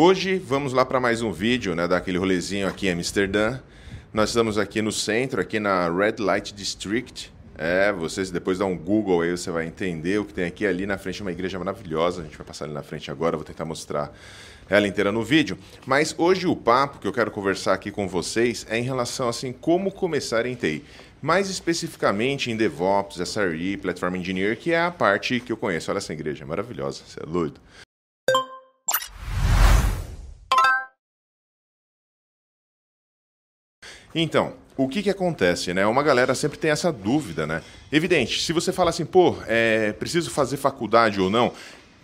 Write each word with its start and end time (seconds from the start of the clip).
Hoje 0.00 0.38
vamos 0.38 0.72
lá 0.72 0.86
para 0.86 1.00
mais 1.00 1.22
um 1.22 1.32
vídeo, 1.32 1.74
né, 1.74 1.88
daquele 1.88 2.18
rolezinho 2.18 2.68
aqui 2.68 2.86
em 2.86 2.92
Amsterdã. 2.92 3.58
Nós 4.12 4.28
estamos 4.28 4.56
aqui 4.56 4.80
no 4.80 4.92
centro, 4.92 5.40
aqui 5.40 5.58
na 5.58 5.90
Red 5.90 6.20
Light 6.20 6.54
District. 6.54 7.34
É, 7.56 7.92
vocês 7.92 8.30
depois 8.30 8.58
dá 8.58 8.64
um 8.64 8.78
Google 8.78 9.22
aí, 9.22 9.32
você 9.32 9.50
vai 9.50 9.66
entender 9.66 10.20
o 10.20 10.24
que 10.24 10.32
tem 10.32 10.44
aqui. 10.44 10.64
Ali 10.64 10.86
na 10.86 10.96
frente 10.98 11.20
é 11.20 11.24
uma 11.24 11.32
igreja 11.32 11.58
maravilhosa. 11.58 12.20
A 12.20 12.24
gente 12.24 12.36
vai 12.36 12.46
passar 12.46 12.66
ali 12.66 12.74
na 12.74 12.82
frente 12.84 13.10
agora, 13.10 13.36
vou 13.36 13.44
tentar 13.44 13.64
mostrar 13.64 14.12
ela 14.70 14.86
inteira 14.86 15.10
no 15.10 15.24
vídeo. 15.24 15.58
Mas 15.84 16.14
hoje 16.16 16.46
o 16.46 16.54
papo 16.54 17.00
que 17.00 17.08
eu 17.08 17.12
quero 17.12 17.32
conversar 17.32 17.74
aqui 17.74 17.90
com 17.90 18.06
vocês 18.06 18.64
é 18.70 18.78
em 18.78 18.82
relação 18.82 19.28
assim 19.28 19.52
como 19.52 19.90
começar 19.90 20.46
em 20.46 20.54
TI. 20.54 20.84
Mais 21.20 21.50
especificamente 21.50 22.52
em 22.52 22.56
DevOps, 22.56 23.18
SRE, 23.18 23.76
Platform 23.78 24.14
Engineer, 24.14 24.56
que 24.56 24.70
é 24.70 24.80
a 24.80 24.92
parte 24.92 25.40
que 25.40 25.50
eu 25.50 25.56
conheço. 25.56 25.90
Olha 25.90 25.98
essa 25.98 26.12
igreja, 26.12 26.44
é 26.44 26.46
maravilhosa, 26.46 27.02
você 27.04 27.18
é 27.20 27.26
doido. 27.26 27.60
Então, 34.14 34.54
o 34.76 34.88
que, 34.88 35.02
que 35.02 35.10
acontece, 35.10 35.74
né? 35.74 35.84
Uma 35.86 36.02
galera 36.02 36.34
sempre 36.34 36.56
tem 36.56 36.70
essa 36.70 36.92
dúvida, 36.92 37.46
né? 37.46 37.62
Evidente, 37.90 38.40
se 38.40 38.52
você 38.52 38.72
fala 38.72 38.90
assim, 38.90 39.04
pô, 39.04 39.36
é, 39.46 39.92
preciso 39.92 40.30
fazer 40.30 40.56
faculdade 40.56 41.20
ou 41.20 41.28
não, 41.28 41.52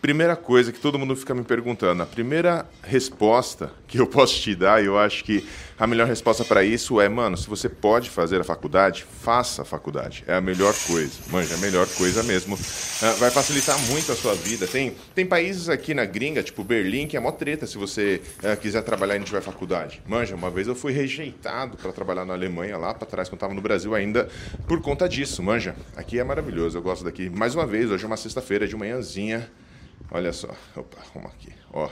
Primeira 0.05 0.37
coisa 0.37 0.71
que 0.71 0.79
todo 0.79 0.99
mundo 0.99 1.17
fica 1.17 1.35
me 1.35 1.43
perguntando, 1.43 2.03
a 2.03 2.05
primeira 2.05 2.67
resposta 2.83 3.73
que 3.89 3.99
eu 3.99 4.05
posso 4.07 4.39
te 4.39 4.55
dar, 4.55 4.85
eu 4.85 4.99
acho 4.99 5.25
que 5.25 5.49
a 5.79 5.87
melhor 5.87 6.07
resposta 6.07 6.45
para 6.45 6.63
isso 6.63 7.01
é, 7.01 7.09
mano, 7.09 7.39
se 7.39 7.49
você 7.49 7.71
pode 7.71 8.11
fazer 8.11 8.39
a 8.39 8.45
faculdade, 8.45 9.07
faça 9.23 9.63
a 9.63 9.65
faculdade. 9.65 10.23
É 10.27 10.35
a 10.35 10.43
melhor 10.43 10.75
coisa. 10.87 11.11
Manja, 11.31 11.55
é 11.55 11.57
a 11.57 11.61
melhor 11.61 11.89
coisa 11.89 12.23
mesmo. 12.23 12.55
Ah, 13.03 13.13
vai 13.13 13.31
facilitar 13.31 13.79
muito 13.87 14.13
a 14.13 14.15
sua 14.15 14.35
vida. 14.35 14.67
Tem, 14.67 14.95
tem 15.15 15.25
países 15.25 15.71
aqui 15.71 15.95
na 15.95 16.05
gringa, 16.05 16.43
tipo 16.43 16.63
Berlim, 16.63 17.07
que 17.07 17.17
é 17.17 17.21
mó 17.21 17.33
treta 17.33 17.67
se 17.67 17.79
você 17.79 18.21
uh, 18.43 18.61
quiser 18.61 18.83
trabalhar 18.83 19.17
e 19.17 19.21
não 19.21 19.25
tiver 19.25 19.41
faculdade. 19.41 20.03
Manja, 20.07 20.35
uma 20.35 20.51
vez 20.51 20.69
eu 20.69 20.75
fui 20.75 20.93
rejeitado 20.93 21.79
para 21.79 21.91
trabalhar 21.93 22.27
na 22.27 22.35
Alemanha, 22.35 22.77
lá 22.77 22.93
para 22.93 23.07
trás, 23.07 23.31
quando 23.31 23.39
estava 23.39 23.55
no 23.55 23.63
Brasil 23.63 23.95
ainda, 23.95 24.29
por 24.69 24.83
conta 24.83 25.09
disso. 25.09 25.43
Manja, 25.43 25.75
aqui 25.97 26.19
é 26.19 26.25
maravilhoso, 26.25 26.77
eu 26.77 26.83
gosto 26.83 27.03
daqui. 27.05 27.31
Mais 27.31 27.55
uma 27.55 27.67
vez, 27.67 27.91
hoje 27.91 28.05
é 28.05 28.07
uma 28.07 28.19
sexta-feira 28.19 28.69
de 28.69 28.77
manhãzinha. 28.77 29.51
Olha 30.15 30.33
só. 30.33 30.47
Opa, 30.77 30.99
vamos 31.13 31.33
aqui. 31.33 31.53
Ó. 31.73 31.91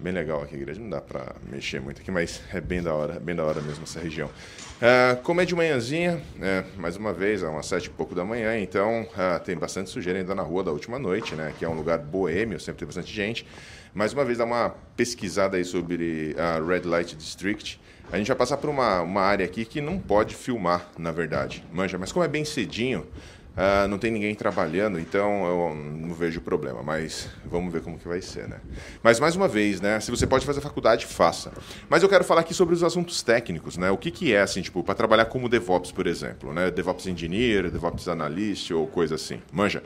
Bem 0.00 0.12
legal 0.12 0.42
aqui 0.42 0.56
a 0.56 0.58
igreja. 0.58 0.80
Não 0.80 0.90
dá 0.90 1.00
para 1.00 1.36
mexer 1.48 1.80
muito 1.80 2.00
aqui, 2.00 2.10
mas 2.10 2.42
é 2.52 2.60
bem 2.60 2.82
da 2.82 2.92
hora, 2.92 3.20
bem 3.20 3.32
da 3.32 3.44
hora 3.44 3.60
mesmo 3.60 3.84
essa 3.84 4.00
região. 4.00 4.26
Uh, 4.26 5.22
como 5.22 5.40
é 5.40 5.44
de 5.44 5.54
manhãzinha, 5.54 6.20
é, 6.40 6.64
mais 6.76 6.96
uma 6.96 7.12
vez, 7.12 7.44
é 7.44 7.46
umas 7.46 7.66
sete 7.66 7.84
e 7.84 7.90
pouco 7.90 8.12
da 8.12 8.24
manhã, 8.24 8.58
então 8.58 9.02
uh, 9.02 9.38
tem 9.44 9.56
bastante 9.56 9.88
sujeira 9.88 10.18
ainda 10.18 10.34
na 10.34 10.42
rua 10.42 10.64
da 10.64 10.72
última 10.72 10.98
noite, 10.98 11.36
né? 11.36 11.54
Que 11.56 11.64
é 11.64 11.68
um 11.68 11.74
lugar 11.74 11.98
boêmio, 11.98 12.58
sempre 12.58 12.80
tem 12.80 12.86
bastante 12.86 13.14
gente. 13.14 13.46
Mais 13.94 14.12
uma 14.12 14.24
vez, 14.24 14.38
dá 14.38 14.44
uma 14.44 14.74
pesquisada 14.96 15.56
aí 15.56 15.64
sobre 15.64 16.34
a 16.36 16.58
Red 16.58 16.88
Light 16.88 17.14
District. 17.14 17.80
A 18.10 18.18
gente 18.18 18.26
vai 18.26 18.36
passar 18.36 18.56
por 18.56 18.68
uma, 18.68 19.00
uma 19.00 19.20
área 19.20 19.46
aqui 19.46 19.64
que 19.64 19.80
não 19.80 19.96
pode 19.96 20.34
filmar, 20.34 20.90
na 20.98 21.12
verdade. 21.12 21.64
Manja, 21.72 21.96
mas 21.98 22.10
como 22.10 22.24
é 22.24 22.28
bem 22.28 22.44
cedinho, 22.44 23.06
Uh, 23.52 23.86
não 23.86 23.98
tem 23.98 24.10
ninguém 24.10 24.34
trabalhando, 24.34 24.98
então 24.98 25.44
eu 25.44 25.74
não 25.74 26.14
vejo 26.14 26.40
problema, 26.40 26.82
mas 26.82 27.28
vamos 27.44 27.70
ver 27.70 27.82
como 27.82 27.98
que 27.98 28.08
vai 28.08 28.22
ser, 28.22 28.48
né? 28.48 28.58
Mas 29.02 29.20
mais 29.20 29.36
uma 29.36 29.46
vez, 29.46 29.78
né? 29.78 30.00
Se 30.00 30.10
você 30.10 30.26
pode 30.26 30.46
fazer 30.46 30.62
faculdade, 30.62 31.04
faça. 31.04 31.52
Mas 31.86 32.02
eu 32.02 32.08
quero 32.08 32.24
falar 32.24 32.40
aqui 32.40 32.54
sobre 32.54 32.74
os 32.74 32.82
assuntos 32.82 33.22
técnicos, 33.22 33.76
né? 33.76 33.90
O 33.90 33.98
que, 33.98 34.10
que 34.10 34.32
é, 34.32 34.40
assim, 34.40 34.62
tipo, 34.62 34.82
para 34.82 34.94
trabalhar 34.94 35.26
como 35.26 35.50
DevOps, 35.50 35.92
por 35.92 36.06
exemplo, 36.06 36.54
né? 36.54 36.70
DevOps 36.70 37.06
Engineer, 37.06 37.70
DevOps 37.70 38.08
Analyst 38.08 38.70
ou 38.70 38.86
coisa 38.86 39.16
assim. 39.16 39.42
Manja. 39.52 39.82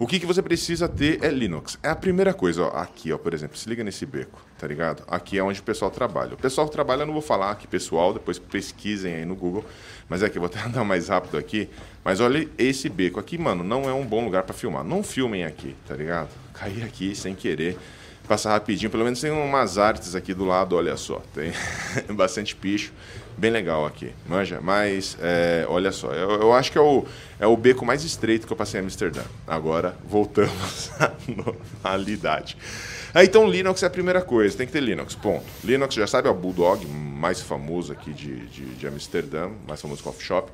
O 0.00 0.06
que, 0.06 0.20
que 0.20 0.26
você 0.26 0.40
precisa 0.40 0.88
ter 0.88 1.24
é 1.24 1.28
Linux. 1.28 1.76
É 1.82 1.88
a 1.88 1.96
primeira 1.96 2.32
coisa, 2.32 2.62
ó, 2.62 2.68
aqui, 2.68 3.12
ó, 3.12 3.18
por 3.18 3.34
exemplo, 3.34 3.58
se 3.58 3.68
liga 3.68 3.82
nesse 3.82 4.06
beco, 4.06 4.40
tá 4.56 4.64
ligado? 4.64 5.02
Aqui 5.08 5.36
é 5.36 5.42
onde 5.42 5.58
o 5.58 5.62
pessoal 5.64 5.90
trabalha. 5.90 6.34
O 6.34 6.36
pessoal 6.36 6.68
trabalha, 6.68 7.02
eu 7.02 7.06
não 7.06 7.12
vou 7.12 7.22
falar 7.22 7.50
aqui, 7.50 7.66
pessoal, 7.66 8.12
depois 8.12 8.38
pesquisem 8.38 9.12
aí 9.12 9.24
no 9.24 9.34
Google, 9.34 9.64
mas 10.08 10.22
é 10.22 10.28
que 10.28 10.38
eu 10.38 10.40
vou 10.40 10.46
até 10.54 10.60
andar 10.60 10.84
mais 10.84 11.08
rápido 11.08 11.36
aqui. 11.36 11.68
Mas 12.08 12.20
olha 12.20 12.48
esse 12.56 12.88
beco 12.88 13.20
aqui, 13.20 13.36
mano, 13.36 13.62
não 13.62 13.86
é 13.86 13.92
um 13.92 14.02
bom 14.02 14.24
lugar 14.24 14.42
para 14.42 14.54
filmar. 14.54 14.82
Não 14.82 15.02
filmem 15.02 15.44
aqui, 15.44 15.76
tá 15.86 15.94
ligado? 15.94 16.30
Cair 16.54 16.82
aqui 16.82 17.14
sem 17.14 17.34
querer 17.34 17.76
passar 18.26 18.52
rapidinho. 18.52 18.90
Pelo 18.90 19.04
menos 19.04 19.20
tem 19.20 19.30
umas 19.30 19.76
artes 19.76 20.14
aqui 20.14 20.32
do 20.32 20.46
lado, 20.46 20.74
olha 20.74 20.96
só. 20.96 21.20
Tem 21.34 21.52
bastante 22.16 22.56
picho. 22.56 22.94
Bem 23.36 23.50
legal 23.50 23.84
aqui, 23.84 24.10
manja. 24.26 24.58
Mas, 24.58 25.18
é, 25.20 25.66
olha 25.68 25.92
só, 25.92 26.10
eu, 26.12 26.30
eu, 26.40 26.54
acho 26.54 26.72
que 26.72 26.78
é 26.78 26.80
o, 26.80 27.04
é 27.38 27.46
o 27.46 27.54
beco 27.58 27.84
mais 27.84 28.02
estreito 28.02 28.46
que 28.46 28.52
eu 28.54 28.56
passei 28.56 28.80
em 28.80 28.84
Amsterdã. 28.84 29.20
Agora, 29.46 29.94
voltamos 30.02 30.90
à 30.98 31.12
normalidade. 31.28 32.56
Ah, 33.12 33.22
então, 33.22 33.46
Linux 33.46 33.82
é 33.82 33.86
a 33.86 33.90
primeira 33.90 34.22
coisa, 34.22 34.56
tem 34.56 34.66
que 34.66 34.72
ter 34.72 34.80
Linux, 34.80 35.14
ponto. 35.14 35.44
Linux, 35.62 35.94
já 35.94 36.06
sabe, 36.06 36.26
é 36.26 36.30
o 36.30 36.34
Bulldog 36.34 36.86
mais 36.86 37.42
famoso 37.42 37.92
aqui 37.92 38.14
de, 38.14 38.46
de, 38.46 38.64
de 38.76 38.86
Amsterdã, 38.86 39.50
mais 39.66 39.82
famoso 39.82 40.02
coffee 40.02 40.24
shop. 40.24 40.50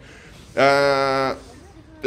Uh, 0.54 1.37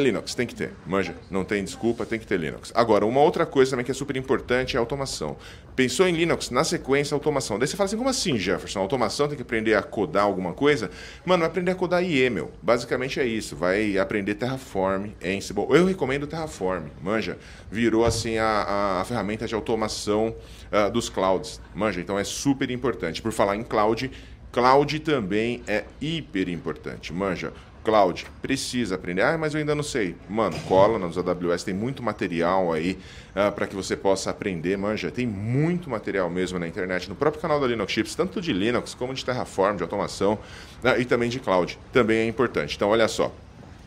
Linux, 0.02 0.36
tem 0.36 0.46
que 0.46 0.54
ter. 0.54 0.72
Manja, 0.86 1.16
não 1.30 1.44
tem 1.44 1.64
desculpa, 1.64 2.06
tem 2.06 2.20
que 2.20 2.28
ter 2.28 2.40
Linux. 2.40 2.72
Agora, 2.76 3.06
uma 3.06 3.20
outra 3.22 3.46
coisa 3.46 3.72
também 3.72 3.84
que 3.84 3.92
é 3.92 3.94
super 3.94 4.16
importante 4.16 4.76
é 4.76 4.78
a 4.78 4.82
automação. 4.82 5.38
Pensou 5.76 6.08
em 6.08 6.12
Linux, 6.12 6.50
na 6.50 6.64
sequência, 6.64 7.16
automação. 7.16 7.58
Daí 7.58 7.68
você 7.68 7.76
fala 7.76 7.86
assim, 7.86 7.98
como 7.98 8.10
assim, 8.10 8.38
Jefferson? 8.38 8.80
Automação 8.80 9.28
tem 9.28 9.36
que 9.36 9.42
aprender 9.42 9.74
a 9.74 9.82
codar 9.82 10.24
alguma 10.24 10.54
coisa? 10.54 10.90
Mano, 11.26 11.42
vai 11.42 11.50
aprender 11.50 11.72
a 11.72 11.76
codar 11.76 12.04
YAML. 12.04 12.52
Basicamente 12.62 13.20
é 13.20 13.26
isso. 13.26 13.56
Vai 13.56 13.98
aprender 13.98 14.36
Terraform, 14.36 15.12
Ansible. 15.24 15.68
Eu 15.70 15.86
recomendo 15.86 16.28
Terraform, 16.28 16.86
manja. 17.02 17.38
Virou, 17.72 18.06
assim, 18.06 18.38
a, 18.38 18.46
a, 18.46 19.02
a 19.02 19.06
ferramenta 19.06 19.48
de 19.48 19.56
automação 19.56 20.36
uh, 20.72 20.92
dos 20.92 21.10
clouds. 21.10 21.60
Manja, 21.76 22.00
então 22.00 22.18
é 22.18 22.24
super 22.24 22.70
importante. 22.70 23.22
Por 23.22 23.32
falar 23.32 23.56
em 23.56 23.64
cloud, 23.64 24.12
cloud 24.52 25.00
também 25.00 25.64
é 25.68 25.86
hiper 26.02 26.50
importante. 26.50 27.14
Manja, 27.14 27.54
Cloud, 27.88 28.28
precisa 28.42 28.96
aprender. 28.96 29.22
Ah, 29.22 29.38
mas 29.38 29.54
eu 29.54 29.62
ainda 29.62 29.74
não 29.74 29.82
sei. 29.82 30.14
Mano, 30.28 30.60
cola 30.68 31.00
nos 31.00 31.18
AWS, 31.18 31.64
tem 31.64 31.74
muito 31.74 32.04
material 32.04 32.74
aí 32.74 33.00
uh, 33.34 33.40
ah, 33.48 33.52
para 33.52 33.66
que 33.66 33.74
você 33.74 33.96
possa 33.96 34.30
aprender, 34.30 34.76
manja. 34.78 35.10
Tem 35.10 35.26
muito 35.26 35.90
material 35.90 36.30
mesmo 36.30 36.60
na 36.60 36.68
internet, 36.68 37.08
no 37.08 37.16
próprio 37.16 37.42
canal 37.42 37.62
da 37.62 37.66
Linux 37.66 37.94
Chips, 37.94 38.14
tanto 38.14 38.42
de 38.42 38.52
Linux 38.52 38.94
como 38.94 39.14
de 39.14 39.24
Terraform, 39.24 39.78
de 39.78 39.84
automação 39.84 40.38
uh, 40.84 41.00
e 41.00 41.06
também 41.06 41.30
de 41.30 41.40
cloud. 41.40 41.80
Também 41.94 42.18
é 42.18 42.28
importante. 42.28 42.76
Então, 42.76 42.90
olha 42.90 43.08
só. 43.08 43.32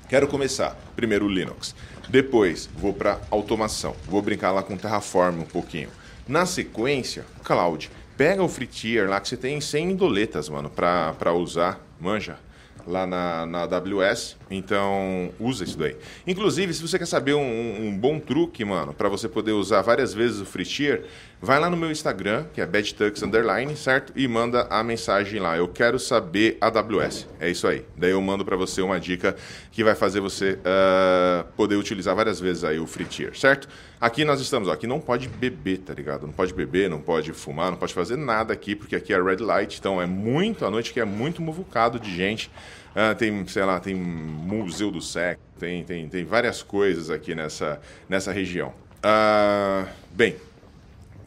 Quero 0.09 0.27
começar. 0.27 0.75
Primeiro 0.97 1.29
Linux. 1.29 1.75
Depois 2.09 2.71
vou 2.75 2.95
para 2.95 3.21
automação. 3.31 3.95
Vou 4.07 4.23
brincar 4.23 4.51
lá 4.51 4.63
com 4.63 4.79
Terraform 4.79 5.41
um 5.41 5.45
pouquinho. 5.45 5.91
Na 6.27 6.47
sequência, 6.47 7.27
cloud. 7.45 7.91
Pega 8.17 8.43
o 8.43 8.49
free 8.49 8.67
tier 8.67 9.11
lá 9.11 9.21
que 9.21 9.29
você 9.29 9.37
tem 9.37 9.61
100 9.61 9.97
doletas, 9.97 10.49
mano, 10.49 10.71
para 10.71 11.35
usar. 11.35 11.79
Manja, 12.01 12.39
lá 12.87 13.07
na, 13.07 13.47
na 13.47 13.63
AWS. 13.63 14.37
Então, 14.51 15.31
usa 15.39 15.65
isso 15.65 15.79
daí. 15.79 15.97
Inclusive, 16.27 16.73
se 16.75 16.83
você 16.83 16.99
quer 16.99 17.07
saber 17.07 17.35
um, 17.35 17.87
um 17.87 17.97
bom 17.97 18.19
truque, 18.19 18.65
mano, 18.65 18.93
para 18.93 19.09
você 19.09 19.29
poder 19.29 19.53
usar 19.53 19.83
várias 19.83 20.13
vezes 20.13 20.41
o 20.41 20.45
free 20.45 20.65
tier, 20.65 21.05
vai 21.43 21.59
lá 21.59 21.71
no 21.71 21.77
meu 21.77 21.91
Instagram, 21.91 22.45
que 22.53 22.61
é 22.61 22.67
badtux 22.67 23.23
underline, 23.23 23.75
certo? 23.75 24.13
E 24.15 24.29
manda 24.29 24.67
a 24.69 24.85
mensagem 24.85 25.41
lá. 25.41 25.57
Eu 25.57 25.69
quero 25.69 25.99
saber 25.99 26.59
AWS. 26.61 27.27
É 27.41 27.49
isso 27.49 27.67
aí. 27.67 27.85
Daí 27.97 28.11
eu 28.11 28.21
mando 28.21 28.45
para 28.45 28.57
você 28.57 28.83
uma 28.83 29.01
dica 29.01 29.35
que 29.73 29.83
vai 29.83 29.95
fazer 29.95 30.21
você 30.21 30.59
uh, 30.59 31.45
poder 31.57 31.77
utilizar 31.77 32.15
várias 32.15 32.39
vezes 32.39 32.63
aí 32.63 32.79
o 32.79 32.87
free 32.87 33.07
tier, 33.07 33.37
certo? 33.39 33.69
Aqui 33.99 34.25
nós 34.25 34.41
estamos, 34.41 34.69
ó, 34.69 34.73
aqui 34.73 34.87
não 34.87 35.01
pode 35.01 35.29
beber, 35.29 35.79
tá 35.79 35.95
ligado? 35.95 36.27
Não 36.27 36.33
pode 36.33 36.53
beber, 36.53 36.91
não 36.91 37.01
pode 37.01 37.33
fumar, 37.33 37.71
não 37.71 37.79
pode 37.79 37.95
fazer 37.95 38.17
nada 38.17 38.53
aqui, 38.53 38.75
porque 38.75 38.95
aqui 38.95 39.13
é 39.13 39.23
red 39.23 39.37
light, 39.37 39.79
então 39.79 40.01
é 40.01 40.07
muito, 40.07 40.65
a 40.65 40.71
noite 40.71 40.93
que 40.93 41.01
é 41.01 41.05
muito 41.05 41.41
muvucado 41.41 41.99
de 41.99 42.15
gente. 42.15 42.51
Uh, 42.91 43.15
tem, 43.15 43.47
sei 43.47 43.65
lá, 43.65 43.79
tem 43.79 43.95
Museu 43.95 44.91
do 44.91 45.01
Sexo, 45.01 45.41
tem, 45.59 45.85
tem, 45.85 46.09
tem 46.09 46.25
várias 46.25 46.63
coisas 46.63 47.09
aqui 47.09 47.35
nessa, 47.35 47.81
nessa 48.09 48.33
região. 48.33 48.75
Uh, 48.99 49.89
bem, 50.13 50.37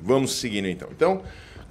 vamos 0.04 0.36
seguindo 0.36 0.68
então. 0.68 0.90
Então, 0.92 1.24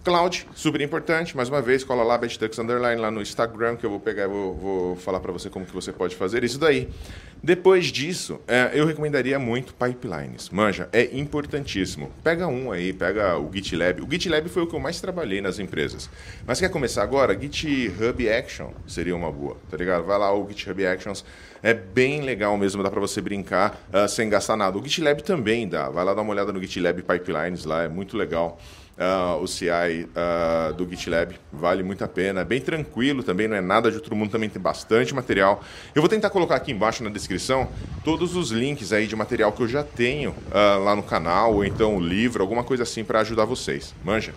Cloud, 0.05 0.49
super 0.53 0.81
importante. 0.81 1.37
Mais 1.37 1.49
uma 1.49 1.63
vez, 1.63 1.85
cola 1.85 2.03
lá, 2.03 2.19
BetTux 2.19 2.59
Underline, 2.59 3.01
lá 3.01 3.09
no 3.09 3.23
Instagram, 3.23 3.77
que 3.77 3.87
eu 3.87 3.91
vou 3.91 4.01
pegar 4.01 4.25
e 4.25 4.27
vou, 4.27 4.55
vou, 4.55 4.97
falar 4.97 5.21
para 5.21 5.31
você 5.31 5.49
como 5.49 5.65
que 5.65 5.73
você 5.73 5.93
pode 5.93 6.17
fazer 6.17 6.43
isso 6.43 6.59
daí. 6.59 6.89
Depois 7.41 7.87
disso, 7.87 8.41
é, 8.49 8.73
eu 8.75 8.85
recomendaria 8.85 9.39
muito 9.39 9.73
pipelines. 9.75 10.51
Manja, 10.51 10.89
é 10.93 11.09
importantíssimo. 11.17 12.11
Pega 12.23 12.49
um 12.49 12.73
aí, 12.73 12.93
pega 12.93 13.39
o 13.39 13.49
GitLab. 13.53 14.03
O 14.03 14.11
GitLab 14.11 14.49
foi 14.49 14.65
o 14.65 14.67
que 14.67 14.75
eu 14.75 14.81
mais 14.81 15.01
trabalhei 15.01 15.41
nas 15.41 15.61
empresas. 15.61 16.11
Mas 16.45 16.59
quer 16.59 16.69
começar 16.69 17.05
agora? 17.05 17.39
GitHub 17.41 18.29
Action 18.29 18.71
seria 18.89 19.15
uma 19.15 19.31
boa, 19.31 19.57
tá 19.71 19.77
ligado? 19.77 20.05
Vai 20.05 20.19
lá, 20.19 20.35
o 20.35 20.49
GitHub 20.49 20.85
Actions 20.85 21.25
é 21.63 21.73
bem 21.73 22.23
legal 22.23 22.59
mesmo, 22.59 22.83
dá 22.83 22.91
para 22.91 23.01
você 23.01 23.21
brincar 23.21 23.81
uh, 23.93 24.09
sem 24.09 24.29
gastar 24.29 24.57
nada. 24.57 24.77
O 24.77 24.83
GitLab 24.83 25.23
também 25.23 25.69
dá. 25.69 25.89
Vai 25.89 26.05
lá 26.05 26.13
dar 26.13 26.23
uma 26.23 26.33
olhada 26.33 26.53
no 26.53 26.61
GitLab 26.61 27.03
Pipelines 27.03 27.65
lá, 27.65 27.85
é 27.85 27.89
muito 27.89 28.17
legal. 28.17 28.59
Uh, 28.99 29.43
o 29.43 29.47
CI 29.47 29.69
uh, 29.69 30.09
ah, 30.15 30.75
do 30.77 30.89
GitLab. 30.89 31.35
Vale 31.53 31.83
muito 31.83 32.05
a 32.05 32.09
pena. 32.09 32.41
É 32.41 32.45
bem 32.45 32.61
tranquilo 32.61 33.23
também, 33.23 33.49
não 33.49 33.57
é 33.57 33.61
nada 33.61 33.91
de 33.91 33.97
outro 33.97 34.15
mundo, 34.15 34.31
também 34.31 34.49
tem 34.49 34.61
bastante 34.61 35.15
material. 35.15 35.63
Eu 35.95 36.03
vou 36.03 36.09
tentar 36.09 36.31
colocar 36.31 36.57
aqui 36.57 36.73
embaixo 36.73 37.03
na 37.03 37.11
descrição 37.11 37.69
todos 38.05 38.37
os 38.37 38.51
links 38.51 38.93
aí 38.93 39.07
de 39.07 39.17
material 39.17 39.53
que 39.53 39.63
eu 39.63 39.69
já 39.69 39.83
tenho 39.83 40.31
uh, 40.31 40.83
lá 40.83 40.95
no 40.97 41.03
canal, 41.03 41.55
ou 41.55 41.65
então 41.65 41.97
o 41.97 42.01
livro, 42.01 42.43
alguma 42.43 42.65
coisa 42.65 42.83
assim 42.83 43.05
para 43.05 43.21
ajudar 43.21 43.45
vocês. 43.45 43.95
Manja? 44.05 44.33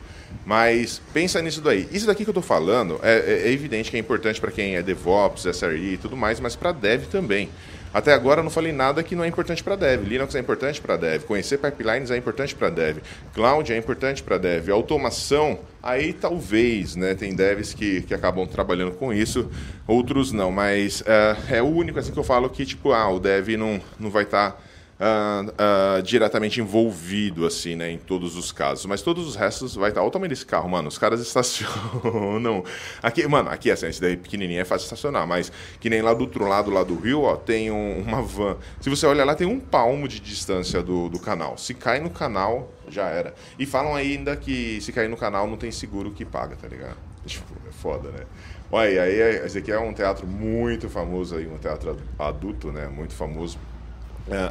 Mas 0.45 1.01
pensa 1.13 1.41
nisso 1.41 1.61
daí. 1.61 1.87
Isso 1.91 2.05
daqui 2.05 2.23
que 2.23 2.29
eu 2.29 2.31
estou 2.31 2.43
falando 2.43 2.99
é, 3.01 3.17
é, 3.17 3.47
é, 3.47 3.51
evidente 3.51 3.89
que 3.89 3.97
é 3.97 3.99
importante 3.99 4.39
para 4.39 4.51
quem 4.51 4.75
é 4.75 4.81
DevOps, 4.81 5.45
SRE 5.45 5.93
e 5.93 5.97
tudo 5.97 6.15
mais, 6.15 6.39
mas 6.39 6.55
para 6.55 6.71
Dev 6.71 7.05
também. 7.05 7.49
Até 7.95 8.12
agora 8.12 8.42
eu 8.42 8.44
não 8.44 8.51
falei 8.51 8.74
nada 8.74 9.01
que 9.01 9.15
não 9.15 9.24
é 9.24 9.27
importante 9.30 9.63
para 9.63 9.77
Dev. 9.77 10.03
Linux 10.03 10.36
é 10.36 10.39
importante 10.39 10.81
para 10.81 10.97
Dev. 10.97 11.24
Conhecer 11.24 11.57
pipelines 11.59 12.12
é 12.12 12.18
importante 12.18 12.53
para 12.53 12.69
Dev. 12.69 12.97
Cloud 13.33 13.71
é 13.71 13.77
importante 13.77 14.21
para 14.21 14.38
Dev. 14.38 14.69
Automação, 14.69 15.59
aí 15.81 16.12
talvez, 16.12 16.97
né? 16.97 17.15
Tem 17.15 17.33
devs 17.33 17.74
que, 17.74 18.01
que 18.01 18.13
acabam 18.13 18.45
trabalhando 18.45 18.92
com 18.92 19.13
isso, 19.13 19.50
outros 19.88 20.33
não. 20.33 20.51
Mas 20.51 21.00
uh, 21.00 21.06
é 21.50 21.62
o 21.62 21.68
único 21.68 21.97
assim 21.97 22.12
que 22.12 22.19
eu 22.19 22.24
falo 22.25 22.50
que, 22.50 22.65
tipo, 22.65 22.92
ah, 22.92 23.09
o 23.09 23.18
Dev 23.18 23.56
não, 23.57 23.80
não 23.98 24.09
vai 24.09 24.24
estar. 24.24 24.51
Tá 24.51 24.57
uh, 25.00 26.00
uh, 26.00 26.01
diretamente 26.01 26.59
envolvido, 26.59 27.45
assim, 27.45 27.75
né, 27.75 27.92
em 27.92 27.97
todos 27.97 28.36
os 28.36 28.51
casos. 28.51 28.86
Mas 28.86 29.01
todos 29.01 29.27
os 29.27 29.36
restos 29.36 29.75
vai 29.75 29.89
estar. 29.89 30.01
Olha 30.01 30.07
o 30.07 30.12
tamanho 30.12 30.30
desse 30.30 30.45
carro, 30.45 30.69
mano. 30.69 30.88
Os 30.88 30.97
caras 30.97 31.19
estacionam. 31.25 32.63
Aqui, 33.01 33.27
mano, 33.27 33.50
aqui 33.50 33.71
assim, 33.71 33.88
esse 33.88 34.01
daí 34.01 34.18
pequenininho 34.18 34.62
é 34.62 34.65
fácil 34.65 34.86
estacionar, 34.86 35.27
mas 35.27 35.51
que 35.80 35.89
nem 35.89 36.01
lá 36.01 36.13
do 36.13 36.21
outro 36.21 36.47
lado, 36.47 36.71
lá 36.71 36.83
do 36.83 36.95
rio, 36.95 37.24
ó, 37.24 37.36
tem 37.36 37.71
um, 37.71 38.01
uma 38.01 38.21
van. 38.21 38.57
Se 38.80 38.89
você 38.89 39.06
olhar 39.06 39.25
lá, 39.25 39.36
tem 39.36 39.47
um 39.47 39.59
palmo 39.59 40.07
de 40.07 40.19
distância 40.19 40.81
do, 40.81 41.09
do 41.09 41.19
canal. 41.19 41.57
Se 41.57 41.74
cai 41.74 42.00
no 42.00 42.09
canal, 42.09 42.71
já 42.88 43.07
era. 43.07 43.33
E 43.57 43.65
falam 43.65 43.95
ainda 43.95 44.36
que 44.36 44.80
se 44.81 44.91
cair 44.91 45.09
no 45.09 45.18
canal 45.18 45.48
não 45.48 45.57
tem 45.57 45.71
seguro 45.71 46.12
que 46.12 46.25
paga, 46.25 46.56
tá 46.56 46.68
ligado? 46.68 46.98
Tipo, 47.25 47.56
é 47.68 47.71
foda, 47.71 48.09
né? 48.12 48.24
Olha, 48.71 49.03
aí 49.03 49.19
esse 49.45 49.57
aqui 49.59 49.71
é 49.71 49.80
um 49.80 49.94
teatro 49.94 50.27
muito 50.27 50.89
famoso 50.89 51.36
aí, 51.36 51.48
um 51.48 51.57
teatro 51.57 51.98
adulto, 52.19 52.71
né? 52.71 52.88
Muito 52.88 53.13
famoso 53.13 53.57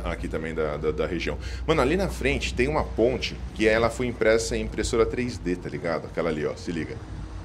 aqui 0.05 0.29
também 0.29 0.55
da, 0.55 0.76
da, 0.76 0.91
da, 0.91 1.06
região. 1.06 1.37
Mano, 1.67 1.81
ali 1.81 1.97
na 1.97 2.09
frente 2.09 2.55
tem 2.55 2.69
uma 2.69 2.85
ponte 2.85 3.37
que 3.55 3.67
ela 3.67 3.91
foi 3.91 4.06
impressa 4.06 4.56
em 4.56 4.62
impressora 4.62 5.05
3D, 5.05 5.56
tá 5.56 5.69
ligado? 5.69 6.06
Aquela 6.06 6.31
ali, 6.31 6.47
ó, 6.47 6.55
se 6.55 6.71
liga. 6.71 6.97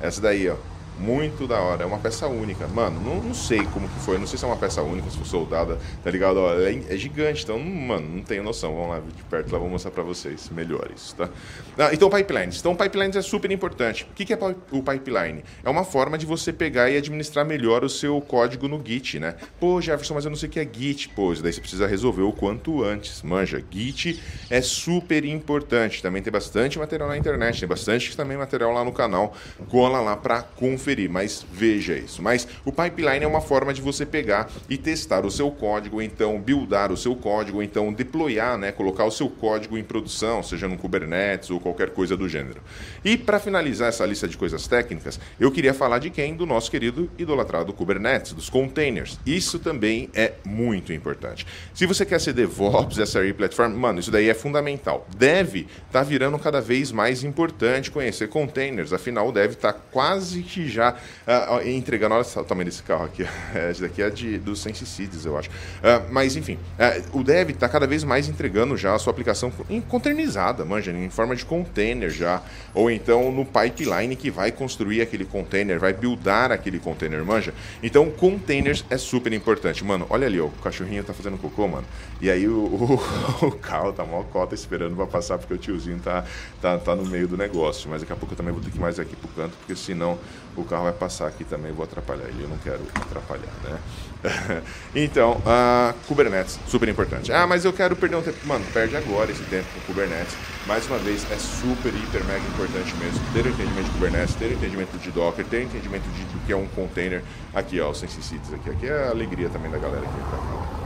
Essa 0.02 0.22
daí, 0.22 0.48
ó. 0.50 0.56
Muito 1.00 1.48
da 1.48 1.62
hora. 1.62 1.84
É 1.84 1.86
uma 1.86 1.98
peça 1.98 2.28
única. 2.28 2.68
Mano, 2.68 3.00
não, 3.00 3.24
não 3.24 3.34
sei 3.34 3.64
como 3.68 3.88
que 3.88 4.00
foi. 4.02 4.18
Não 4.18 4.28
sei 4.28 4.38
se 4.38 4.44
é 4.44 4.48
uma 4.48 4.58
peça 4.58 4.82
única, 4.82 5.10
se 5.10 5.16
foi 5.16 5.26
soldada, 5.26 5.78
tá 6.04 6.12
ligado? 6.12 6.38
Ó, 6.38 6.54
é, 6.60 6.76
é, 6.90 6.98
gigante, 6.98 7.44
então, 7.44 7.58
mano, 7.58 8.18
não 8.18 8.22
tenho 8.22 8.44
noção. 8.44 8.76
Vamos 8.76 8.90
lá 8.90 9.00
de 9.00 9.24
perto, 9.24 9.54
lá 9.54 9.60
vou 9.60 9.70
mostrar 9.70 9.92
pra 9.92 10.04
vocês 10.04 10.50
melhores, 10.50 11.14
tá? 11.14 11.30
Ah, 11.78 11.90
então, 11.94 12.10
pipelines. 12.10 12.60
Então, 12.60 12.76
pipelines 12.76 13.16
é 13.16 13.22
super 13.22 13.50
importante. 13.50 14.06
O 14.12 14.14
que, 14.14 14.26
que 14.26 14.34
é 14.34 14.38
o 14.72 14.84
pipeline? 14.84 15.44
É 15.64 15.70
uma 15.70 15.86
forma 15.86 16.18
de 16.18 16.26
você 16.26 16.52
pegar 16.52 16.90
e 16.90 16.98
administrar 16.98 17.46
melhor 17.46 17.86
o 17.86 17.90
seu 17.90 18.20
código 18.20 18.68
no 18.68 18.82
Git, 18.86 19.20
né? 19.20 19.36
Pô, 19.58 19.80
Jefferson, 19.80 20.16
mas 20.16 20.26
eu 20.26 20.30
não 20.30 20.38
sei 20.38 20.50
o 20.50 20.52
que 20.52 20.60
é 20.60 20.68
Git. 20.70 21.10
Pô, 21.10 21.32
isso 21.32 21.42
daí 21.42 21.54
você 21.54 21.62
precisa 21.62 21.88
resolver 21.88 22.24
o 22.24 22.34
quanto 22.34 22.84
antes. 22.84 23.22
Manja, 23.22 23.64
Git 23.72 24.22
é 24.50 24.62
super 24.62 25.24
importante. 25.24 26.02
Também 26.02 26.22
tem 26.22 26.32
bastante 26.32 26.78
material 26.78 27.08
na 27.08 27.18
internet, 27.18 27.58
tem 27.58 27.70
bastante 27.70 28.18
também 28.18 28.38
material 28.38 28.74
lá 28.74 28.84
no 28.84 28.92
canal. 28.92 29.34
Cola 29.70 30.02
lá 30.02 30.18
pra 30.18 30.42
conferir 30.42 30.89
conferir, 30.90 31.10
mas 31.10 31.46
veja 31.52 31.94
isso. 31.94 32.22
Mas 32.22 32.48
o 32.66 32.72
pipeline 32.72 33.24
é 33.24 33.28
uma 33.28 33.42
forma 33.42 33.74
de 33.74 33.82
você 33.82 34.06
pegar 34.06 34.50
e 34.70 34.78
testar 34.78 35.26
o 35.26 35.32
seu 35.32 35.52
código, 35.52 36.02
então 36.02 36.40
buildar 36.40 36.92
o 36.92 36.98
seu 36.98 37.16
código, 37.16 37.62
então 37.62 37.94
deployar, 37.94 38.58
né, 38.58 38.72
colocar 38.72 39.06
o 39.06 39.12
seu 39.12 39.30
código 39.30 39.78
em 39.78 39.84
produção, 39.84 40.42
seja 40.42 40.68
no 40.68 40.78
Kubernetes 40.78 41.52
ou 41.52 41.60
qualquer 41.60 41.92
coisa 41.92 42.18
do 42.18 42.28
gênero. 42.28 42.62
E 43.04 43.18
para 43.18 43.40
finalizar 43.40 43.90
essa 43.90 44.06
lista 44.06 44.28
de 44.28 44.38
coisas 44.38 44.68
técnicas, 44.68 45.20
eu 45.40 45.52
queria 45.52 45.74
falar 45.74 46.00
de 46.00 46.10
quem? 46.10 46.36
Do 46.36 46.46
nosso 46.46 46.72
querido 46.72 47.10
idolatrado 47.18 47.74
Kubernetes, 47.74 48.34
dos 48.34 48.50
containers. 48.50 49.20
Isso 49.26 49.60
também 49.60 50.10
é 50.14 50.34
muito 50.46 50.92
importante. 50.92 51.46
Se 51.74 51.86
você 51.86 52.06
quer 52.06 52.20
ser 52.20 52.34
DevOps, 52.34 52.98
SRE 52.98 53.34
Platform, 53.34 53.74
mano, 53.74 54.00
isso 54.00 54.12
daí 54.12 54.30
é 54.30 54.34
fundamental. 54.34 55.08
Deve 55.16 55.68
tá 55.92 56.02
virando 56.02 56.40
cada 56.40 56.62
vez 56.62 56.92
mais 56.92 57.24
importante 57.24 57.92
conhecer 57.92 58.28
containers, 58.30 58.94
afinal, 58.94 59.32
deve 59.32 59.54
estar 59.54 59.74
tá 59.74 59.80
quase 59.92 60.42
que 60.42 60.68
já 60.68 60.79
já 60.80 60.96
uh, 61.28 61.68
entregando. 61.68 62.16
Olha 62.16 62.24
só 62.24 62.42
o 62.42 62.44
tamanho 62.44 62.66
desse 62.66 62.82
carro 62.84 63.06
aqui. 63.06 63.24
Esse 63.70 63.82
daqui 63.82 64.02
é 64.02 64.10
de, 64.10 64.38
do 64.38 64.56
Sensicides, 64.56 65.26
eu 65.26 65.38
acho. 65.38 65.50
Uh, 65.50 66.12
mas, 66.12 66.36
enfim, 66.36 66.54
uh, 66.54 67.20
o 67.20 67.24
Dev 67.24 67.50
está 67.50 67.68
cada 67.68 67.86
vez 67.86 68.04
mais 68.04 68.30
entregando 68.30 68.78
já 68.78 68.96
a 68.96 69.00
sua 69.00 69.12
aplicação 69.12 69.52
containerizada, 69.88 70.64
manja, 70.64 70.92
em 70.92 71.10
forma 71.10 71.36
de 71.36 71.46
container 71.46 72.10
já. 72.10 72.42
Ou 72.74 72.90
então 72.90 73.32
no 73.32 73.46
pipeline 73.46 74.16
que 74.16 74.32
vai 74.32 74.52
construir 74.52 75.02
aquele 75.02 75.26
container, 75.26 75.80
vai 75.80 75.94
buildar 75.94 76.52
aquele 76.52 76.80
container, 76.80 77.24
manja. 77.26 77.54
Então, 77.84 78.10
containers 78.10 78.86
é 78.90 78.98
super 78.98 79.34
importante. 79.34 79.84
Mano, 79.84 80.06
olha 80.10 80.28
ali, 80.28 80.40
ó, 80.40 80.46
o 80.46 80.52
cachorrinho 80.52 81.04
tá 81.04 81.14
fazendo 81.14 81.38
cocô, 81.38 81.68
mano. 81.68 81.86
E 82.22 82.30
aí 82.30 82.48
o, 82.48 82.58
o, 82.58 83.02
o 83.48 83.52
carro 83.52 83.92
tá 83.92 84.06
mó 84.06 84.24
cota 84.24 84.56
esperando 84.56 84.96
para 84.96 85.08
passar, 85.08 85.38
porque 85.38 85.54
o 85.54 85.58
tiozinho 85.58 86.00
tá, 86.00 86.24
tá, 86.62 86.78
tá 86.78 86.96
no 86.96 87.06
meio 87.06 87.28
do 87.28 87.36
negócio. 87.36 87.90
Mas 87.90 88.02
daqui 88.02 88.14
a 88.14 88.16
pouco 88.16 88.34
eu 88.34 88.38
também 88.38 88.54
vou 88.54 88.62
ter 88.62 88.72
que 88.72 88.78
ir 88.78 88.82
mais 88.82 89.00
aqui 89.00 89.16
pro 89.16 89.28
canto, 89.30 89.56
porque 89.58 89.76
senão 89.76 90.18
o 90.56 90.64
carro 90.70 90.84
vai 90.84 90.94
passar 90.94 91.28
aqui 91.28 91.44
também, 91.44 91.72
vou 91.72 91.84
atrapalhar 91.84 92.26
ele, 92.26 92.44
eu 92.44 92.48
não 92.48 92.58
quero 92.58 92.82
atrapalhar, 92.96 93.52
né? 93.64 93.80
então, 94.94 95.38
uh, 95.38 95.94
Kubernetes, 96.08 96.60
super 96.68 96.88
importante. 96.88 97.32
Ah, 97.32 97.48
mas 97.48 97.66
eu 97.66 97.72
quero 97.74 97.96
perder 97.96 98.18
um 98.18 98.22
tempo. 98.22 98.38
Mano, 98.46 98.66
perde 98.74 98.96
agora 98.96 99.32
esse 99.32 99.44
tempo 99.44 99.66
com 99.74 99.94
Kubernetes. 99.94 100.36
Mais 100.68 100.86
uma 100.88 100.98
vez, 100.98 101.26
é 101.32 101.38
super, 101.38 101.94
hiper, 101.94 102.24
mega 102.26 102.46
importante 102.48 102.94
mesmo 102.98 103.20
ter 103.34 103.46
o 103.46 103.50
entendimento 103.50 103.86
de 103.86 103.92
Kubernetes, 103.92 104.36
ter 104.36 104.46
o 104.48 104.54
entendimento 104.54 104.98
de 104.98 105.12
Docker, 105.12 105.46
ter 105.46 105.58
o 105.58 105.64
entendimento 105.64 106.04
de, 106.10 106.24
do 106.26 106.46
que 106.46 106.52
é 106.52 106.56
um 106.56 106.68
container. 106.68 107.24
Aqui, 107.54 107.80
ó, 107.80 107.90
o 107.90 107.96
SensiCities 107.96 108.54
aqui. 108.54 108.70
Aqui 108.70 108.88
é 108.88 109.08
a 109.08 109.10
alegria 109.10 109.50
também 109.50 109.72
da 109.72 109.78
galera 109.78 110.06
que 110.06 110.14
vem 110.14 110.26
pra 110.26 110.38
cá. 110.38 110.79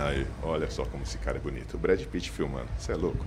Aí, 0.00 0.26
olha 0.42 0.70
só 0.70 0.84
como 0.86 1.02
esse 1.02 1.18
cara 1.18 1.36
é 1.36 1.40
bonito. 1.40 1.74
O 1.74 1.78
Brad 1.78 2.02
Pitt 2.06 2.30
filmando, 2.30 2.68
você 2.78 2.92
é 2.92 2.94
louco. 2.94 3.24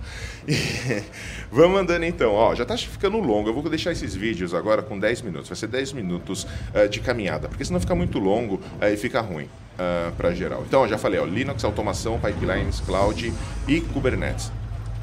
Vamos 1.50 1.80
andando 1.80 2.04
então, 2.04 2.32
ó, 2.32 2.52
já 2.52 2.64
tá 2.64 2.76
ficando 2.76 3.18
longo. 3.18 3.48
Eu 3.48 3.54
vou 3.54 3.62
deixar 3.62 3.92
esses 3.92 4.12
vídeos 4.14 4.52
agora 4.52 4.82
com 4.82 4.98
10 4.98 5.22
minutos. 5.22 5.48
Vai 5.48 5.56
ser 5.56 5.68
10 5.68 5.92
minutos 5.92 6.44
uh, 6.74 6.88
de 6.88 6.98
caminhada, 6.98 7.48
porque 7.48 7.64
senão 7.64 7.78
fica 7.78 7.94
muito 7.94 8.18
longo 8.18 8.56
uh, 8.56 8.86
e 8.92 8.96
fica 8.96 9.20
ruim. 9.20 9.48
Uh, 9.74 10.12
para 10.16 10.32
geral. 10.32 10.62
Então, 10.66 10.82
ó, 10.82 10.88
já 10.88 10.96
falei, 10.96 11.18
ó, 11.18 11.24
Linux, 11.24 11.64
automação, 11.64 12.20
pipelines, 12.20 12.80
cloud 12.80 13.32
e 13.66 13.80
Kubernetes. 13.80 14.52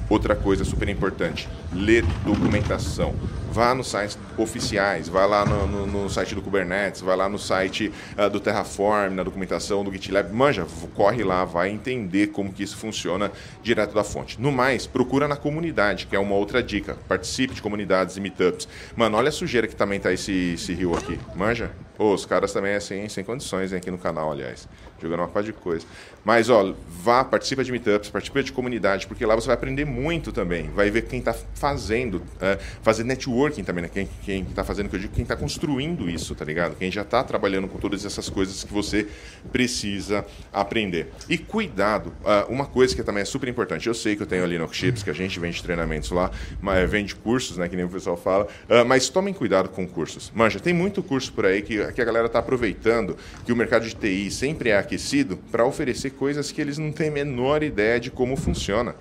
Outra 0.10 0.36
coisa 0.36 0.66
super 0.66 0.88
importante, 0.90 1.48
ler 1.74 2.06
documentação. 2.26 3.14
Vá 3.52 3.76
nos 3.76 3.90
sites 3.92 4.18
oficiais, 4.38 5.10
vá 5.10 5.26
lá 5.26 5.46
no, 5.46 5.68
no, 5.68 5.86
no 5.86 6.10
site 6.10 6.34
do 6.34 6.42
Kubernetes, 6.42 7.02
vá 7.02 7.16
lá 7.16 7.28
no 7.28 7.38
site 7.38 7.92
uh, 8.18 8.30
do 8.30 8.40
Terraform, 8.40 9.14
na 9.14 9.24
documentação 9.24 9.84
do 9.84 9.92
GitLab. 9.92 10.34
Manja, 10.34 10.66
corre 10.96 11.22
lá, 11.22 11.44
vai 11.44 11.70
entender 11.70 12.28
como 12.28 12.54
que 12.54 12.64
isso 12.64 12.78
funciona 12.78 13.30
direto 13.62 13.94
da 13.94 14.06
fonte. 14.06 14.40
No 14.40 14.54
mais, 14.54 14.88
procura 14.88 15.28
na 15.28 15.36
comunidade, 15.36 16.08
que 16.08 16.16
é 16.16 16.20
uma 16.20 16.36
outra 16.36 16.64
dica. 16.64 16.98
Participe 17.10 17.54
de 17.54 17.62
comunidades 17.62 18.16
e 18.16 18.22
meetups. 18.22 18.70
Mano, 18.96 19.18
olha 19.18 19.28
a 19.28 19.34
sujeira 19.34 19.68
que 19.68 19.76
também 19.76 20.00
tá 20.00 20.14
esse, 20.14 20.54
esse 20.54 20.74
rio 20.74 20.96
aqui. 20.96 21.20
Manja? 21.36 21.72
Oh, 21.98 22.16
os 22.16 22.26
caras 22.26 22.52
também 22.52 22.74
assim, 22.74 23.08
sem 23.10 23.24
condições 23.24 23.72
hein, 23.72 23.78
aqui 23.78 23.92
no 23.92 23.98
canal, 23.98 24.32
aliás. 24.32 24.68
Jogando 25.00 25.20
uma 25.20 25.28
parte 25.28 25.48
de 25.48 25.54
coisa. 25.54 25.86
Mas, 26.26 26.50
ó, 26.50 26.74
vá, 26.88 27.24
participa 27.24 27.64
de 27.64 27.72
meetups, 27.72 28.10
participa 28.10 28.42
de 28.42 28.52
comunidade, 28.52 29.06
porque 29.06 29.24
lá 29.24 29.36
você 29.36 29.46
vai 29.46 29.56
aprender 29.56 29.86
muito 29.86 30.32
também. 30.32 30.68
Vai 30.70 30.90
ver 30.90 31.04
quem 31.04 31.20
está 31.20 31.34
fazendo, 31.54 32.24
é, 32.40 32.58
fazer 32.82 33.04
networking 33.42 33.64
também, 33.64 33.84
né? 33.84 33.90
Quem 34.24 34.44
está 34.44 34.64
fazendo, 34.64 34.90
que 34.90 34.96
eu 34.96 35.00
digo, 35.00 35.14
quem 35.14 35.24
está 35.24 35.36
construindo 35.36 36.10
isso, 36.10 36.36
tá 36.36 36.46
ligado? 36.46 36.76
Quem 36.76 36.92
já 36.92 37.02
está 37.02 37.24
trabalhando 37.24 37.68
com 37.68 37.78
todas 37.78 38.06
essas 38.06 38.30
coisas 38.30 38.64
que 38.64 38.72
você 38.72 39.08
precisa 39.52 40.26
aprender. 40.54 41.12
E 41.28 41.38
cuidado, 41.38 42.14
uh, 42.24 42.52
uma 42.52 42.66
coisa 42.66 42.96
que 42.96 43.04
também 43.04 43.22
é 43.22 43.26
super 43.26 43.50
importante. 43.50 43.88
Eu 43.88 43.94
sei 43.94 44.16
que 44.16 44.24
eu 44.24 44.28
tenho 44.28 44.44
ali 44.44 44.58
no 44.58 44.72
Chips, 44.72 45.04
que 45.04 45.10
a 45.10 45.14
gente 45.14 45.40
vende 45.40 45.62
treinamentos 45.62 46.12
lá, 46.12 46.32
mas 46.62 46.90
vende 46.90 47.16
cursos, 47.16 47.58
né? 47.58 47.68
Que 47.68 47.76
nem 47.76 47.86
o 47.86 47.90
pessoal 47.90 48.18
fala. 48.18 48.46
Uh, 48.70 48.86
mas 48.86 49.10
tomem 49.10 49.34
cuidado 49.34 49.70
com 49.70 49.88
cursos. 49.88 50.32
Manja, 50.34 50.60
tem 50.60 50.74
muito 50.74 51.02
curso 51.02 51.34
por 51.34 51.46
aí 51.46 51.62
que, 51.62 51.92
que 51.92 52.02
a 52.02 52.06
galera 52.06 52.28
está 52.28 52.40
aproveitando 52.40 53.18
que 53.46 53.52
o 53.52 53.56
mercado 53.56 53.86
de 53.86 53.96
TI 53.96 54.30
sempre 54.30 54.70
é 54.70 54.78
aquecido 54.78 55.38
para 55.52 55.66
oferecer 55.66 56.12
coisas 56.12 56.52
que 56.52 56.62
eles 56.62 56.78
não 56.78 56.92
têm 56.92 57.10
a 57.10 57.12
menor 57.12 57.64
ideia 57.64 58.00
de 58.00 58.12
como 58.12 58.36
funciona. 58.36 58.96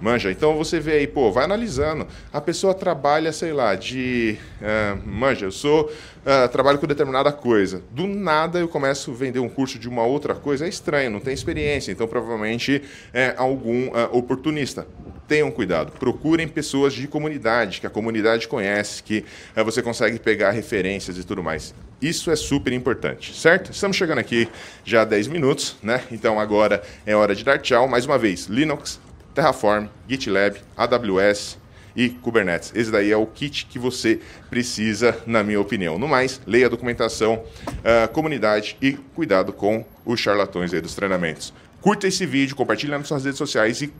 Manja, 0.00 0.30
então 0.30 0.56
você 0.56 0.78
vê 0.78 0.92
aí, 0.92 1.06
pô, 1.06 1.32
vai 1.32 1.44
analisando. 1.44 2.06
A 2.32 2.40
pessoa 2.40 2.74
trabalha, 2.74 3.32
sei 3.32 3.52
lá, 3.52 3.74
de. 3.74 4.38
Uh, 4.60 5.08
manja, 5.08 5.46
eu 5.46 5.52
sou. 5.52 5.90
Uh, 6.26 6.48
trabalho 6.48 6.78
com 6.78 6.86
determinada 6.86 7.32
coisa. 7.32 7.82
Do 7.90 8.06
nada 8.06 8.58
eu 8.58 8.68
começo 8.68 9.10
a 9.10 9.14
vender 9.14 9.38
um 9.38 9.48
curso 9.48 9.78
de 9.78 9.88
uma 9.88 10.04
outra 10.04 10.34
coisa. 10.34 10.66
É 10.66 10.68
estranho, 10.68 11.10
não 11.10 11.20
tem 11.20 11.32
experiência. 11.32 11.92
Então 11.92 12.06
provavelmente 12.06 12.82
é 13.14 13.34
algum 13.36 13.88
uh, 13.88 14.10
oportunista. 14.12 14.86
Tenham 15.28 15.50
cuidado. 15.50 15.92
Procurem 15.92 16.46
pessoas 16.46 16.92
de 16.92 17.08
comunidade, 17.08 17.80
que 17.80 17.86
a 17.86 17.90
comunidade 17.90 18.46
conhece, 18.46 19.02
que 19.02 19.24
você 19.64 19.82
consegue 19.82 20.20
pegar 20.20 20.52
referências 20.52 21.18
e 21.18 21.24
tudo 21.24 21.42
mais. 21.42 21.74
Isso 22.00 22.30
é 22.30 22.36
super 22.36 22.72
importante, 22.72 23.34
certo? 23.34 23.72
Estamos 23.72 23.96
chegando 23.96 24.18
aqui 24.18 24.48
já 24.84 25.02
a 25.02 25.04
10 25.04 25.28
minutos, 25.28 25.76
né? 25.82 26.02
Então 26.12 26.38
agora 26.38 26.82
é 27.06 27.16
hora 27.16 27.34
de 27.34 27.42
dar 27.42 27.58
tchau. 27.58 27.88
Mais 27.88 28.04
uma 28.04 28.18
vez, 28.18 28.46
Linux, 28.46 29.00
Terraform, 29.36 29.88
GitLab, 30.08 30.56
AWS 30.74 31.58
e 31.94 32.08
Kubernetes. 32.08 32.72
Esse 32.74 32.90
daí 32.90 33.12
é 33.12 33.16
o 33.16 33.26
kit 33.26 33.66
que 33.66 33.78
você 33.78 34.18
precisa, 34.48 35.18
na 35.26 35.44
minha 35.44 35.60
opinião. 35.60 35.98
No 35.98 36.08
mais, 36.08 36.40
leia 36.46 36.66
a 36.66 36.68
documentação, 36.70 37.44
uh, 37.66 38.08
comunidade 38.12 38.78
e 38.80 38.92
cuidado 39.14 39.52
com 39.52 39.84
os 40.06 40.18
charlatões 40.18 40.72
aí 40.72 40.80
dos 40.80 40.94
treinamentos. 40.94 41.52
Curta 41.82 42.08
esse 42.08 42.24
vídeo, 42.24 42.56
compartilhe 42.56 42.90
nas 42.90 43.06
suas 43.06 43.24
redes 43.24 43.36
sociais 43.36 43.82
e 43.82 43.92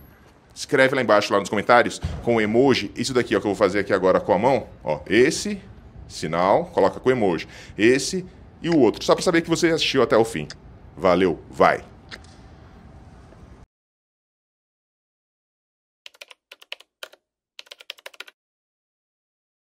escreve 0.54 0.94
lá 0.94 1.02
embaixo, 1.02 1.30
lá 1.30 1.38
nos 1.38 1.50
comentários, 1.50 2.00
com 2.22 2.36
o 2.36 2.40
emoji. 2.40 2.90
Isso 2.96 3.12
daqui 3.12 3.36
ó, 3.36 3.40
que 3.40 3.46
eu 3.46 3.50
vou 3.50 3.54
fazer 3.54 3.80
aqui 3.80 3.92
agora 3.92 4.18
com 4.18 4.32
a 4.32 4.38
mão. 4.38 4.66
Ó, 4.82 5.00
esse 5.06 5.60
sinal, 6.08 6.64
coloca 6.72 6.98
com 6.98 7.10
emoji. 7.10 7.46
Esse 7.76 8.24
e 8.62 8.70
o 8.70 8.78
outro. 8.78 9.04
Só 9.04 9.14
para 9.14 9.22
saber 9.22 9.42
que 9.42 9.50
você 9.50 9.68
assistiu 9.68 10.02
até 10.02 10.16
o 10.16 10.24
fim. 10.24 10.48
Valeu, 10.96 11.38
vai! 11.50 11.95